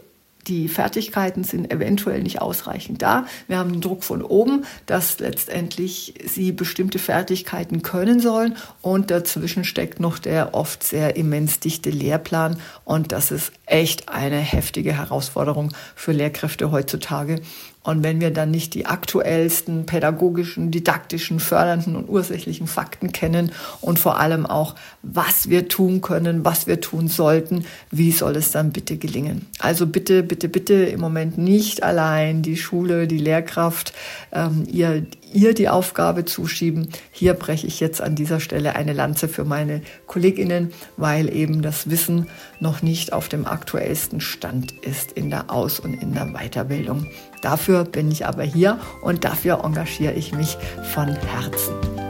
die 0.47 0.67
Fertigkeiten 0.67 1.43
sind 1.43 1.71
eventuell 1.71 2.21
nicht 2.23 2.41
ausreichend 2.41 3.01
da. 3.01 3.25
Wir 3.47 3.57
haben 3.57 3.71
den 3.71 3.81
Druck 3.81 4.03
von 4.03 4.23
oben, 4.23 4.65
dass 4.85 5.19
letztendlich 5.19 6.13
sie 6.25 6.51
bestimmte 6.51 6.99
Fertigkeiten 6.99 7.81
können 7.81 8.19
sollen 8.19 8.55
und 8.81 9.11
dazwischen 9.11 9.63
steckt 9.63 9.99
noch 9.99 10.19
der 10.19 10.53
oft 10.53 10.83
sehr 10.83 11.15
immens 11.15 11.59
dichte 11.59 11.89
Lehrplan 11.89 12.57
und 12.85 13.11
das 13.11 13.31
ist 13.31 13.51
echt 13.65 14.09
eine 14.09 14.39
heftige 14.39 14.93
Herausforderung 14.93 15.73
für 15.95 16.11
Lehrkräfte 16.11 16.71
heutzutage. 16.71 17.41
Und 17.83 18.03
wenn 18.03 18.21
wir 18.21 18.29
dann 18.29 18.51
nicht 18.51 18.75
die 18.75 18.85
aktuellsten 18.85 19.87
pädagogischen, 19.87 20.69
didaktischen, 20.69 21.39
fördernden 21.39 21.95
und 21.95 22.09
ursächlichen 22.09 22.67
Fakten 22.67 23.11
kennen 23.11 23.51
und 23.81 23.97
vor 23.97 24.19
allem 24.19 24.45
auch, 24.45 24.75
was 25.01 25.49
wir 25.49 25.67
tun 25.67 26.01
können, 26.01 26.45
was 26.45 26.67
wir 26.67 26.79
tun 26.79 27.07
sollten, 27.07 27.65
wie 27.89 28.11
soll 28.11 28.35
es 28.35 28.51
dann 28.51 28.71
bitte 28.71 28.97
gelingen? 28.97 29.47
Also 29.57 29.87
bitte, 29.87 30.21
bitte, 30.21 30.47
bitte 30.47 30.73
im 30.73 30.99
Moment 30.99 31.39
nicht 31.39 31.81
allein 31.81 32.43
die 32.43 32.57
Schule, 32.57 33.07
die 33.07 33.17
Lehrkraft, 33.17 33.93
ähm, 34.31 34.67
ihr, 34.71 35.03
ihr 35.33 35.53
die 35.53 35.69
Aufgabe 35.69 36.25
zuschieben. 36.25 36.89
Hier 37.11 37.33
breche 37.33 37.67
ich 37.67 37.79
jetzt 37.79 38.01
an 38.01 38.15
dieser 38.15 38.39
Stelle 38.39 38.75
eine 38.75 38.93
Lanze 38.93 39.27
für 39.27 39.45
meine 39.45 39.81
Kolleginnen, 40.07 40.73
weil 40.97 41.33
eben 41.33 41.61
das 41.61 41.89
Wissen 41.89 42.27
noch 42.59 42.81
nicht 42.81 43.13
auf 43.13 43.29
dem 43.29 43.45
aktuellsten 43.45 44.21
Stand 44.21 44.73
ist 44.81 45.11
in 45.11 45.29
der 45.29 45.49
Aus- 45.49 45.79
und 45.79 45.93
in 45.93 46.13
der 46.13 46.27
Weiterbildung. 46.33 47.07
Dafür 47.41 47.83
bin 47.83 48.11
ich 48.11 48.25
aber 48.25 48.43
hier 48.43 48.79
und 49.01 49.23
dafür 49.23 49.63
engagiere 49.63 50.13
ich 50.13 50.33
mich 50.33 50.57
von 50.93 51.07
Herzen. 51.07 52.00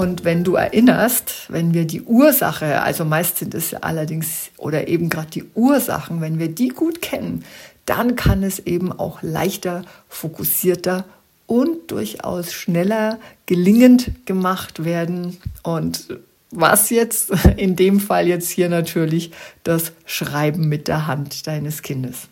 Und 0.00 0.24
wenn 0.24 0.44
du 0.44 0.54
erinnerst, 0.54 1.44
wenn 1.50 1.74
wir 1.74 1.84
die 1.84 2.00
Ursache, 2.00 2.80
also 2.80 3.04
meist 3.04 3.36
sind 3.36 3.52
es 3.52 3.74
allerdings 3.74 4.48
oder 4.56 4.88
eben 4.88 5.10
gerade 5.10 5.28
die 5.28 5.44
Ursachen, 5.54 6.22
wenn 6.22 6.38
wir 6.38 6.48
die 6.48 6.68
gut 6.68 7.02
kennen, 7.02 7.44
dann 7.84 8.16
kann 8.16 8.42
es 8.42 8.60
eben 8.60 8.92
auch 8.92 9.20
leichter, 9.20 9.84
fokussierter 10.08 11.04
und 11.46 11.90
durchaus 11.90 12.50
schneller 12.50 13.18
gelingend 13.44 14.24
gemacht 14.24 14.86
werden. 14.86 15.36
Und 15.62 16.06
was 16.50 16.88
jetzt 16.88 17.32
in 17.58 17.76
dem 17.76 18.00
Fall 18.00 18.26
jetzt 18.26 18.48
hier 18.48 18.70
natürlich 18.70 19.32
das 19.64 19.92
Schreiben 20.06 20.66
mit 20.66 20.88
der 20.88 21.08
Hand 21.08 21.46
deines 21.46 21.82
Kindes. 21.82 22.28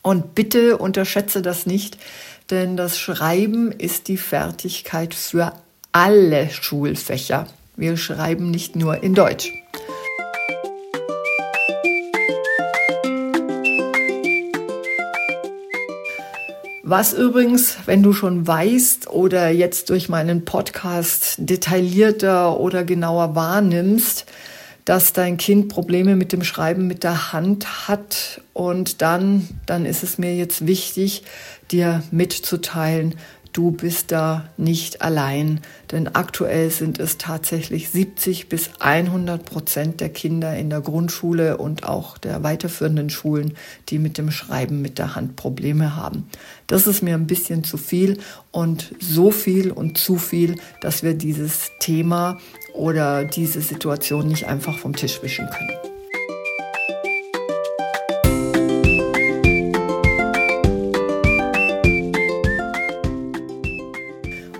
Und 0.00 0.36
bitte 0.36 0.78
unterschätze 0.78 1.42
das 1.42 1.66
nicht, 1.66 1.98
denn 2.50 2.76
das 2.76 3.00
Schreiben 3.00 3.72
ist 3.72 4.06
die 4.06 4.16
Fertigkeit 4.16 5.12
für 5.12 5.54
alle 5.92 6.48
Schulfächer. 6.48 7.46
Wir 7.76 7.98
schreiben 7.98 8.50
nicht 8.50 8.76
nur 8.76 9.02
in 9.02 9.14
Deutsch. 9.14 9.52
Was 16.82 17.12
übrigens, 17.12 17.76
wenn 17.86 18.02
du 18.02 18.12
schon 18.12 18.46
weißt 18.46 19.08
oder 19.08 19.50
jetzt 19.50 19.90
durch 19.90 20.08
meinen 20.08 20.44
Podcast 20.44 21.36
detaillierter 21.38 22.58
oder 22.58 22.84
genauer 22.84 23.34
wahrnimmst, 23.34 24.26
dass 24.84 25.12
dein 25.12 25.36
Kind 25.36 25.68
Probleme 25.68 26.16
mit 26.16 26.32
dem 26.32 26.42
Schreiben 26.42 26.86
mit 26.86 27.04
der 27.04 27.32
Hand 27.32 27.88
hat 27.88 28.40
und 28.52 29.00
dann, 29.00 29.48
dann 29.64 29.86
ist 29.86 30.02
es 30.02 30.18
mir 30.18 30.34
jetzt 30.34 30.66
wichtig, 30.66 31.22
dir 31.70 32.02
mitzuteilen, 32.10 33.14
du 33.52 33.70
bist 33.70 34.12
da 34.12 34.48
nicht 34.56 35.02
allein, 35.02 35.60
denn 35.90 36.08
aktuell 36.08 36.70
sind 36.70 36.98
es 36.98 37.18
tatsächlich 37.18 37.90
70 37.90 38.48
bis 38.48 38.70
100 38.80 39.44
Prozent 39.44 40.00
der 40.00 40.08
Kinder 40.08 40.56
in 40.56 40.70
der 40.70 40.80
Grundschule 40.80 41.58
und 41.58 41.84
auch 41.84 42.18
der 42.18 42.42
weiterführenden 42.42 43.10
Schulen, 43.10 43.54
die 43.88 43.98
mit 43.98 44.18
dem 44.18 44.30
Schreiben 44.30 44.80
mit 44.80 44.98
der 44.98 45.14
Hand 45.14 45.36
Probleme 45.36 45.96
haben. 45.96 46.26
Das 46.66 46.86
ist 46.86 47.02
mir 47.02 47.14
ein 47.14 47.26
bisschen 47.26 47.64
zu 47.64 47.76
viel 47.76 48.18
und 48.50 48.94
so 49.00 49.30
viel 49.30 49.70
und 49.70 49.98
zu 49.98 50.16
viel, 50.16 50.56
dass 50.80 51.02
wir 51.02 51.14
dieses 51.14 51.70
Thema 51.80 52.38
oder 52.74 53.24
diese 53.24 53.60
Situation 53.60 54.28
nicht 54.28 54.46
einfach 54.46 54.78
vom 54.78 54.96
Tisch 54.96 55.22
wischen 55.22 55.48
können. 55.50 55.91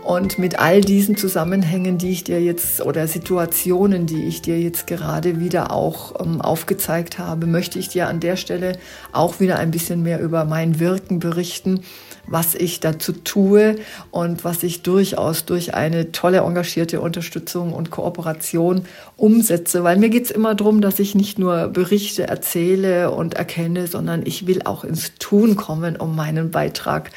Und 0.03 0.37
mit 0.37 0.59
all 0.59 0.81
diesen 0.81 1.17
Zusammenhängen, 1.17 1.97
die 1.97 2.11
ich 2.11 2.25
dir 2.25 2.43
jetzt 2.43 2.81
oder 2.81 3.07
Situationen, 3.07 4.07
die 4.07 4.25
ich 4.25 4.43
dir 4.43 4.61
jetzt 4.61 4.89
gerade 4.89 5.39
wieder 5.39 5.71
auch 5.71 6.21
ähm, 6.21 6.41
aufgezeigt 6.41 7.19
habe, 7.19 7.47
möchte 7.47 7.79
ich 7.79 7.89
dir 7.89 8.09
an 8.09 8.19
der 8.19 8.37
Stelle 8.37 8.79
auch 9.13 9.39
wieder 9.39 9.59
ein 9.59 9.71
bisschen 9.71 10.03
mehr 10.03 10.21
über 10.21 10.45
mein 10.45 10.81
Wirken 10.81 11.21
berichten, 11.21 11.83
was 12.27 12.57
ich 12.57 12.81
dazu 12.81 13.13
tue 13.13 13.77
und 14.11 14.45
was 14.45 14.65
ich 14.65 14.83
durchaus 14.83 15.45
durch 15.45 15.75
eine 15.75 16.11
tolle 16.11 16.39
engagierte 16.39 17.01
Unterstützung 17.01 17.73
und 17.73 17.91
Kooperation 17.93 18.87
umsetze. 19.17 19.85
Weil 19.85 19.99
mir 19.99 20.09
geht 20.09 20.25
es 20.25 20.31
immer 20.33 20.57
darum, 20.57 20.81
dass 20.81 20.99
ich 20.99 21.15
nicht 21.15 21.39
nur 21.39 21.69
Berichte 21.69 22.27
erzähle 22.27 23.13
und 23.13 23.35
erkenne, 23.35 23.87
sondern 23.87 24.27
ich 24.27 24.49
will 24.49 24.63
auch 24.65 24.83
ins 24.83 25.15
Tun 25.21 25.55
kommen, 25.55 25.95
um 25.95 26.17
meinen 26.17 26.51
Beitrag 26.51 27.11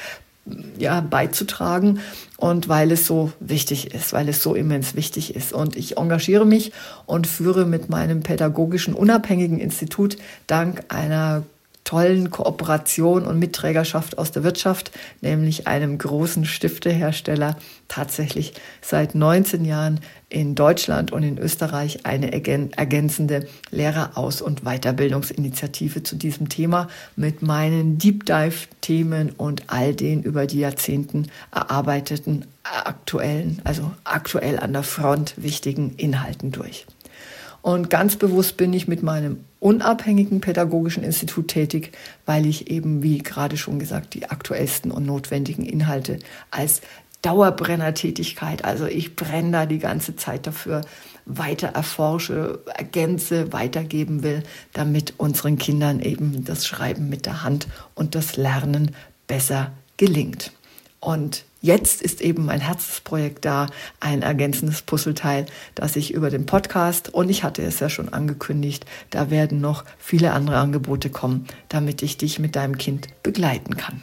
ja, 0.77 1.01
beizutragen 1.01 1.99
und 2.37 2.69
weil 2.69 2.91
es 2.91 3.07
so 3.07 3.31
wichtig 3.39 3.93
ist, 3.93 4.13
weil 4.13 4.29
es 4.29 4.43
so 4.43 4.53
immens 4.53 4.95
wichtig 4.95 5.35
ist. 5.35 5.53
Und 5.53 5.75
ich 5.75 5.97
engagiere 5.97 6.45
mich 6.45 6.71
und 7.05 7.27
führe 7.27 7.65
mit 7.65 7.89
meinem 7.89 8.21
pädagogischen 8.21 8.93
unabhängigen 8.93 9.59
Institut 9.59 10.17
dank 10.47 10.83
einer 10.89 11.43
tollen 11.85 12.31
Kooperation 12.31 13.25
und 13.25 13.39
Mitträgerschaft 13.39 14.17
aus 14.17 14.31
der 14.31 14.43
Wirtschaft, 14.43 14.91
nämlich 15.21 15.67
einem 15.67 15.97
großen 15.97 16.43
Stiftehersteller, 16.43 17.55
tatsächlich 17.87 18.53
seit 18.81 19.15
19 19.15 19.63
Jahren 19.63 20.01
in 20.27 20.55
Deutschland 20.55 21.11
und 21.11 21.23
in 21.23 21.37
Österreich 21.37 22.05
eine 22.05 22.33
ergänzende 22.33 23.47
Lehreraus- 23.69 24.41
und 24.41 24.63
Weiterbildungsinitiative 24.63 26.03
zu 26.03 26.15
diesem 26.15 26.49
Thema 26.49 26.89
mit 27.15 27.43
meinen 27.43 27.99
Deep 27.99 28.25
Dive-Themen 28.25 29.29
und 29.37 29.63
all 29.67 29.93
den 29.93 30.23
über 30.23 30.47
die 30.47 30.59
Jahrzehnten 30.59 31.27
erarbeiteten 31.51 32.45
aktuellen, 32.63 33.61
also 33.63 33.91
aktuell 34.03 34.59
an 34.59 34.73
der 34.73 34.83
Front 34.83 35.35
wichtigen 35.37 35.91
Inhalten 35.97 36.51
durch. 36.51 36.87
Und 37.61 37.89
ganz 37.89 38.15
bewusst 38.15 38.57
bin 38.57 38.73
ich 38.73 38.87
mit 38.87 39.03
meinem 39.03 39.43
unabhängigen 39.65 40.41
pädagogischen 40.41 41.03
Institut 41.03 41.47
tätig, 41.47 41.91
weil 42.27 42.45
ich 42.45 42.69
eben, 42.69 43.01
wie 43.01 43.17
gerade 43.17 43.57
schon 43.57 43.79
gesagt, 43.79 44.13
die 44.13 44.29
aktuellsten 44.29 44.91
und 44.91 45.07
notwendigen 45.07 45.65
Inhalte 45.65 46.19
als 46.51 46.81
Dauerbrennertätigkeit, 47.23 48.63
also 48.63 48.85
ich 48.85 49.15
brenne 49.15 49.51
da 49.51 49.65
die 49.65 49.79
ganze 49.79 50.15
Zeit 50.15 50.45
dafür, 50.45 50.81
weiter 51.25 51.69
erforsche, 51.69 52.59
ergänze, 52.77 53.51
weitergeben 53.53 54.21
will, 54.21 54.43
damit 54.73 55.15
unseren 55.17 55.57
Kindern 55.57 55.99
eben 55.99 56.43
das 56.45 56.67
Schreiben 56.67 57.09
mit 57.09 57.25
der 57.25 57.41
Hand 57.41 57.67
und 57.95 58.13
das 58.13 58.37
Lernen 58.37 58.91
besser 59.25 59.71
gelingt. 59.97 60.51
Und 60.99 61.44
jetzt 61.61 62.01
ist 62.01 62.21
eben 62.21 62.45
mein 62.45 62.59
Herzensprojekt 62.59 63.45
da, 63.45 63.67
ein 63.99 64.21
ergänzendes 64.21 64.81
Puzzleteil, 64.81 65.45
das 65.73 65.95
ich 65.95 66.13
über 66.13 66.29
den 66.29 66.45
Podcast 66.45 67.13
und 67.13 67.29
ich 67.29 67.43
hatte 67.43 67.61
es 67.63 67.79
ja 67.79 67.89
schon 67.89 68.09
angekündigt, 68.09 68.85
da 69.09 69.29
werden 69.29 69.61
noch 69.61 69.83
viele 69.97 70.33
andere 70.33 70.57
Angebote 70.57 71.09
kommen, 71.09 71.47
damit 71.69 72.01
ich 72.01 72.17
dich 72.17 72.39
mit 72.39 72.55
deinem 72.55 72.77
Kind 72.77 73.07
begleiten 73.23 73.77
kann. 73.77 74.01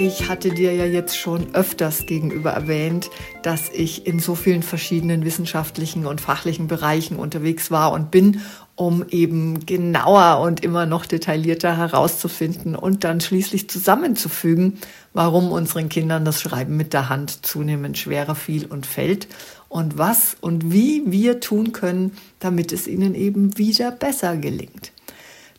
Ich 0.00 0.28
hatte 0.28 0.50
dir 0.50 0.72
ja 0.74 0.84
jetzt 0.84 1.18
schon 1.18 1.56
öfters 1.56 2.06
gegenüber 2.06 2.52
erwähnt, 2.52 3.10
dass 3.42 3.68
ich 3.68 4.06
in 4.06 4.20
so 4.20 4.36
vielen 4.36 4.62
verschiedenen 4.62 5.24
wissenschaftlichen 5.24 6.06
und 6.06 6.20
fachlichen 6.20 6.68
Bereichen 6.68 7.16
unterwegs 7.16 7.72
war 7.72 7.90
und 7.90 8.12
bin, 8.12 8.40
um 8.78 9.04
eben 9.10 9.66
genauer 9.66 10.38
und 10.40 10.62
immer 10.62 10.86
noch 10.86 11.04
detaillierter 11.04 11.76
herauszufinden 11.76 12.76
und 12.76 13.02
dann 13.02 13.20
schließlich 13.20 13.68
zusammenzufügen, 13.68 14.78
warum 15.12 15.50
unseren 15.50 15.88
Kindern 15.88 16.24
das 16.24 16.40
Schreiben 16.40 16.76
mit 16.76 16.92
der 16.92 17.08
Hand 17.08 17.44
zunehmend 17.44 17.98
schwerer 17.98 18.36
fiel 18.36 18.66
und 18.66 18.86
fällt 18.86 19.26
und 19.68 19.98
was 19.98 20.36
und 20.40 20.72
wie 20.72 21.02
wir 21.06 21.40
tun 21.40 21.72
können, 21.72 22.12
damit 22.38 22.70
es 22.70 22.86
ihnen 22.86 23.16
eben 23.16 23.58
wieder 23.58 23.90
besser 23.90 24.36
gelingt. 24.36 24.92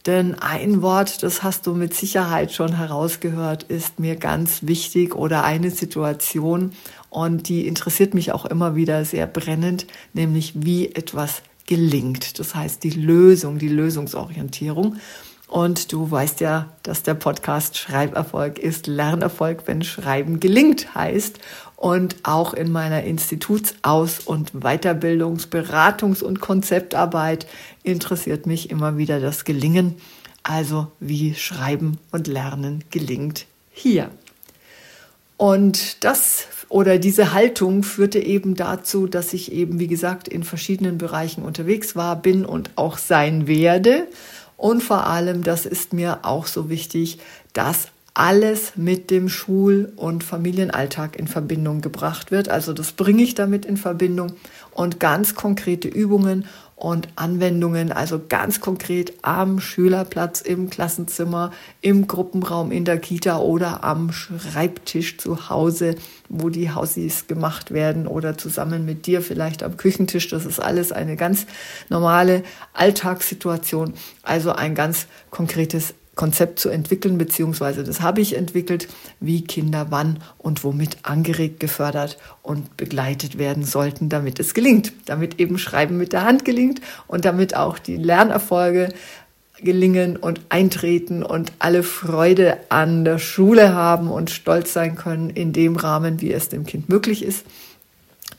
Denn 0.06 0.36
ein 0.36 0.82
Wort, 0.82 1.22
das 1.22 1.44
hast 1.44 1.68
du 1.68 1.74
mit 1.74 1.94
Sicherheit 1.94 2.54
schon 2.54 2.78
herausgehört, 2.78 3.64
ist 3.64 4.00
mir 4.00 4.16
ganz 4.16 4.60
wichtig 4.62 5.14
oder 5.14 5.44
eine 5.44 5.72
Situation 5.72 6.72
und 7.10 7.50
die 7.50 7.68
interessiert 7.68 8.14
mich 8.14 8.32
auch 8.32 8.46
immer 8.46 8.76
wieder 8.76 9.04
sehr 9.04 9.28
brennend, 9.28 9.88
nämlich 10.14 10.54
wie 10.56 10.88
etwas 10.96 11.42
gelingt. 11.70 12.40
Das 12.40 12.56
heißt 12.56 12.84
die 12.84 12.90
Lösung, 12.90 13.60
die 13.60 13.70
Lösungsorientierung. 13.70 14.96
Und 15.48 15.92
du 15.92 16.10
weißt 16.10 16.42
ja, 16.42 16.74
dass 16.82 17.04
der 17.04 17.14
Podcast 17.14 17.78
Schreiberfolg 17.78 18.58
ist 18.58 18.88
Lernerfolg, 18.88 19.64
wenn 19.68 19.84
Schreiben 19.84 20.40
gelingt 20.40 20.96
heißt. 20.96 21.38
Und 21.76 22.16
auch 22.24 22.56
in 22.56 22.72
meiner 22.72 23.04
Institutsaus- 23.04 24.20
und 24.20 24.54
Weiterbildungs-, 24.54 25.50
Beratungs- 25.50 26.24
und 26.24 26.40
Konzeptarbeit 26.40 27.46
interessiert 27.84 28.48
mich 28.48 28.72
immer 28.72 28.98
wieder 28.98 29.20
das 29.20 29.46
Gelingen. 29.46 29.96
Also 30.42 30.88
wie 31.00 31.36
Schreiben 31.36 32.00
und 32.12 32.26
Lernen 32.26 32.84
gelingt 32.90 33.46
hier. 33.70 34.10
Und 35.40 36.04
das 36.04 36.48
oder 36.68 37.00
diese 37.00 37.32
Haltung 37.32 37.84
führte 37.84 38.20
eben 38.20 38.56
dazu, 38.56 39.08
dass 39.08 39.32
ich 39.32 39.54
eben, 39.54 39.80
wie 39.80 39.88
gesagt, 39.88 40.28
in 40.28 40.44
verschiedenen 40.44 40.98
Bereichen 40.98 41.44
unterwegs 41.44 41.96
war, 41.96 42.18
bin 42.18 42.46
und 42.46 42.72
auch 42.76 42.98
sein 42.98 43.48
werde. 43.48 44.06
Und 44.58 44.84
vor 44.84 45.08
allem, 45.08 45.46
das 45.46 45.66
ist 45.66 45.94
mir 45.94 46.20
auch 46.24 46.46
so 46.46 46.70
wichtig, 46.70 47.20
dass 47.54 47.88
alles 48.14 48.74
mit 48.76 49.12
dem 49.12 49.30
Schul- 49.30 49.94
und 49.96 50.26
Familienalltag 50.26 51.18
in 51.18 51.30
Verbindung 51.30 51.80
gebracht 51.80 52.32
wird. 52.32 52.50
Also 52.50 52.74
das 52.74 52.92
bringe 52.92 53.24
ich 53.24 53.34
damit 53.34 53.66
in 53.66 53.78
Verbindung 53.78 54.34
und 54.72 55.00
ganz 55.00 55.36
konkrete 55.36 55.88
Übungen 55.88 56.48
und 56.80 57.10
Anwendungen, 57.18 57.92
also 57.92 58.22
ganz 58.30 58.62
konkret 58.62 59.14
am 59.22 59.60
Schülerplatz, 59.60 60.40
im 60.40 60.70
Klassenzimmer, 60.70 61.52
im 61.82 62.08
Gruppenraum, 62.08 62.72
in 62.72 62.86
der 62.86 63.00
Kita 63.00 63.40
oder 63.40 63.84
am 63.84 64.14
Schreibtisch 64.14 65.18
zu 65.18 65.50
Hause, 65.50 65.96
wo 66.30 66.48
die 66.48 66.72
Hausis 66.72 67.28
gemacht 67.28 67.72
werden 67.72 68.08
oder 68.08 68.38
zusammen 68.38 68.86
mit 68.86 69.08
dir 69.08 69.22
vielleicht 69.22 69.62
am 69.62 69.76
Küchentisch. 69.76 70.30
Das 70.30 70.46
ist 70.46 70.62
alles 70.62 70.94
eine 70.94 71.18
ganz 71.18 71.46
normale 71.90 72.44
Alltagssituation, 72.74 73.94
also 74.24 74.54
ein 74.54 74.74
ganz 74.74 75.08
konkretes 75.32 75.94
Konzept 76.16 76.60
zu 76.60 76.70
entwickeln, 76.70 77.18
beziehungsweise 77.18 77.84
das 77.84 78.02
habe 78.02 78.20
ich 78.22 78.36
entwickelt, 78.36 78.88
wie 79.20 79.44
Kinder 79.44 79.88
wann 79.90 80.20
und 80.38 80.64
womit 80.64 80.98
angeregt, 81.04 81.60
gefördert 81.60 82.18
und 82.42 82.76
begleitet 82.76 83.38
werden 83.38 83.64
sollten, 83.64 84.10
damit 84.10 84.40
es 84.40 84.54
gelingt, 84.54 84.92
damit 85.06 85.40
eben 85.40 85.58
Schreiben 85.58 85.98
mit 85.98 86.12
der 86.12 86.26
Hand 86.26 86.44
gelingt 86.44 86.82
und 87.08 87.26
damit 87.26 87.56
auch 87.56 87.80
die 87.80 87.96
Lernerfolge 87.96 88.90
gelingen 89.62 90.18
und 90.18 90.42
eintreten 90.50 91.24
und 91.24 91.52
alle 91.60 91.84
Freude 91.84 92.58
an 92.70 93.06
der 93.06 93.20
Schule 93.20 93.74
haben 93.74 94.10
und 94.10 94.30
stolz 94.30 94.74
sein 94.74 94.96
können 94.96 95.30
in 95.30 95.54
dem 95.54 95.76
Rahmen, 95.76 96.22
wie 96.22 96.32
es 96.32 96.50
dem 96.50 96.66
Kind 96.66 96.90
möglich 96.90 97.24
ist. 97.24 97.46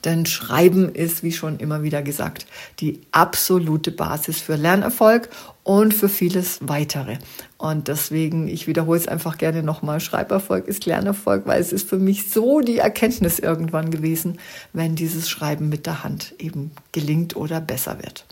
Denn 0.04 0.24
Schreiben 0.26 0.94
ist, 0.94 1.22
wie 1.22 1.32
schon 1.32 1.58
immer 1.58 1.82
wieder 1.82 2.02
gesagt, 2.02 2.46
die 2.80 3.00
absolute 3.12 3.90
Basis 3.90 4.40
für 4.40 4.56
Lernerfolg 4.56 5.28
und 5.62 5.92
für 5.92 6.08
vieles 6.08 6.58
weitere. 6.62 7.18
Und 7.58 7.88
deswegen, 7.88 8.48
ich 8.48 8.66
wiederhole 8.66 8.98
es 8.98 9.08
einfach 9.08 9.36
gerne 9.36 9.62
nochmal, 9.62 10.00
Schreiberfolg 10.00 10.66
ist 10.66 10.86
Lernerfolg, 10.86 11.46
weil 11.46 11.60
es 11.60 11.72
ist 11.72 11.88
für 11.88 11.98
mich 11.98 12.30
so 12.30 12.60
die 12.60 12.78
Erkenntnis 12.78 13.38
irgendwann 13.38 13.90
gewesen, 13.90 14.38
wenn 14.72 14.94
dieses 14.94 15.28
Schreiben 15.28 15.68
mit 15.68 15.86
der 15.86 16.02
Hand 16.02 16.34
eben 16.38 16.70
gelingt 16.92 17.36
oder 17.36 17.60
besser 17.60 17.98
wird. 18.02 18.24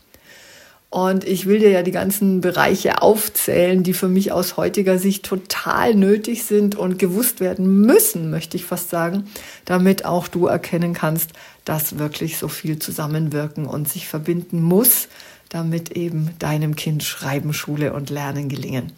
Und 0.91 1.25
ich 1.25 1.45
will 1.45 1.59
dir 1.59 1.71
ja 1.71 1.83
die 1.83 1.91
ganzen 1.91 2.41
Bereiche 2.41 3.03
aufzählen, 3.03 3.83
die 3.83 3.93
für 3.93 4.09
mich 4.09 4.33
aus 4.33 4.57
heutiger 4.57 4.99
Sicht 4.99 5.27
total 5.27 5.95
nötig 5.95 6.45
sind 6.45 6.77
und 6.77 6.99
gewusst 6.99 7.41
werden 7.41 7.83
müssen, 7.83 8.31
möchte 8.31 8.57
ich 8.57 8.65
fast 8.65 8.89
sagen, 8.89 9.25
damit 9.67 10.07
auch 10.07 10.29
du 10.29 10.47
erkennen 10.47 10.95
kannst, 10.95 11.33
dass 11.67 11.99
wirklich 11.99 12.39
so 12.39 12.49
viel 12.49 12.79
zusammenwirken 12.79 13.67
und 13.67 13.87
sich 13.87 14.09
verbinden 14.09 14.63
muss, 14.63 15.09
damit 15.51 15.93
eben 15.93 16.31
deinem 16.39 16.75
Kind 16.75 17.05
Schreiben, 17.05 17.53
Schule 17.53 17.93
und 17.93 18.09
Lernen 18.09 18.49
gelingen 18.49 18.93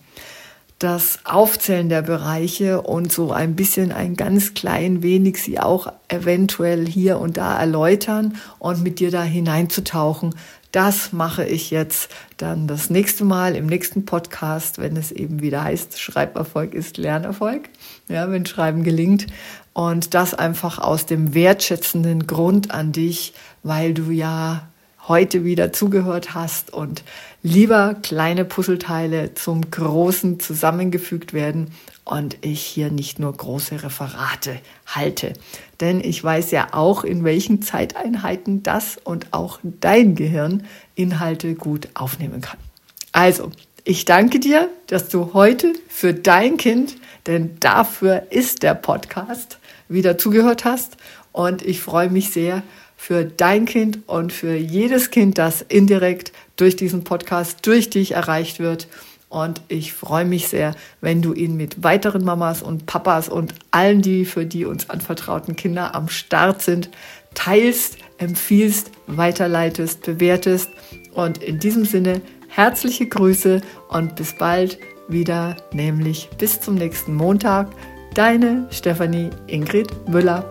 das 0.80 1.18
Aufzählen 1.24 1.90
der 1.90 2.00
Bereiche 2.00 2.80
und 2.80 3.12
so 3.12 3.32
ein 3.32 3.54
bisschen 3.54 3.92
ein 3.92 4.16
ganz 4.16 4.54
klein 4.54 5.02
wenig 5.02 5.36
sie 5.36 5.60
auch 5.60 5.92
eventuell 6.08 6.86
hier 6.86 7.18
und 7.18 7.36
da 7.36 7.60
erläutern 7.60 8.38
und 8.58 8.82
mit 8.82 8.98
dir 8.98 9.10
da 9.10 9.22
hineinzutauchen. 9.22 10.34
Das 10.72 11.12
mache 11.12 11.44
ich 11.44 11.70
jetzt 11.70 12.10
dann 12.36 12.68
das 12.68 12.90
nächste 12.90 13.24
Mal 13.24 13.56
im 13.56 13.66
nächsten 13.66 14.04
Podcast, 14.04 14.78
wenn 14.78 14.96
es 14.96 15.10
eben 15.10 15.42
wieder 15.42 15.64
heißt, 15.64 16.00
Schreiberfolg 16.00 16.74
ist 16.74 16.96
Lernerfolg. 16.96 17.68
Ja, 18.08 18.30
wenn 18.30 18.46
Schreiben 18.46 18.84
gelingt. 18.84 19.26
Und 19.72 20.14
das 20.14 20.34
einfach 20.34 20.78
aus 20.78 21.06
dem 21.06 21.34
wertschätzenden 21.34 22.26
Grund 22.26 22.70
an 22.70 22.92
dich, 22.92 23.34
weil 23.62 23.94
du 23.94 24.10
ja 24.10 24.68
heute 25.08 25.44
wieder 25.44 25.72
zugehört 25.72 26.34
hast 26.34 26.72
und 26.72 27.02
lieber 27.42 27.96
kleine 28.02 28.44
Puzzleteile 28.44 29.34
zum 29.34 29.70
Großen 29.70 30.38
zusammengefügt 30.38 31.32
werden 31.32 31.72
und 32.10 32.38
ich 32.40 32.60
hier 32.60 32.90
nicht 32.90 33.20
nur 33.20 33.32
große 33.32 33.84
Referate 33.84 34.58
halte. 34.84 35.32
Denn 35.78 36.00
ich 36.00 36.22
weiß 36.22 36.50
ja 36.50 36.68
auch, 36.72 37.04
in 37.04 37.22
welchen 37.22 37.62
Zeiteinheiten 37.62 38.64
das 38.64 38.98
und 39.04 39.28
auch 39.30 39.60
dein 39.62 40.16
Gehirn 40.16 40.64
Inhalte 40.96 41.54
gut 41.54 41.88
aufnehmen 41.94 42.40
kann. 42.40 42.58
Also, 43.12 43.52
ich 43.84 44.06
danke 44.06 44.40
dir, 44.40 44.68
dass 44.88 45.08
du 45.08 45.34
heute 45.34 45.72
für 45.88 46.12
dein 46.12 46.56
Kind, 46.56 46.96
denn 47.26 47.56
dafür 47.60 48.26
ist 48.30 48.64
der 48.64 48.74
Podcast, 48.74 49.58
wieder 49.88 50.18
zugehört 50.18 50.64
hast. 50.64 50.96
Und 51.30 51.62
ich 51.62 51.80
freue 51.80 52.10
mich 52.10 52.30
sehr, 52.30 52.64
für 52.96 53.24
dein 53.24 53.66
Kind 53.66 54.00
und 54.06 54.32
für 54.32 54.54
jedes 54.56 55.10
Kind, 55.10 55.38
das 55.38 55.62
indirekt 55.62 56.32
durch 56.56 56.76
diesen 56.76 57.04
Podcast 57.04 57.66
durch 57.66 57.88
dich 57.88 58.12
erreicht 58.12 58.58
wird. 58.58 58.88
Und 59.30 59.62
ich 59.68 59.92
freue 59.92 60.24
mich 60.24 60.48
sehr, 60.48 60.74
wenn 61.00 61.22
du 61.22 61.32
ihn 61.32 61.56
mit 61.56 61.84
weiteren 61.84 62.24
Mamas 62.24 62.62
und 62.62 62.86
Papas 62.86 63.28
und 63.28 63.54
allen, 63.70 64.02
die 64.02 64.24
für 64.24 64.44
die 64.44 64.64
uns 64.64 64.90
anvertrauten 64.90 65.54
Kinder 65.54 65.94
am 65.94 66.08
Start 66.08 66.62
sind, 66.62 66.90
teilst, 67.34 67.96
empfiehlst, 68.18 68.90
weiterleitest, 69.06 70.02
bewertest. 70.02 70.68
Und 71.14 71.42
in 71.42 71.60
diesem 71.60 71.84
Sinne 71.84 72.20
herzliche 72.48 73.06
Grüße 73.06 73.60
und 73.88 74.16
bis 74.16 74.36
bald 74.36 74.78
wieder, 75.06 75.56
nämlich 75.72 76.28
bis 76.36 76.60
zum 76.60 76.74
nächsten 76.74 77.14
Montag. 77.14 77.68
Deine 78.14 78.66
Stefanie 78.70 79.30
Ingrid 79.46 80.08
Müller. 80.08 80.50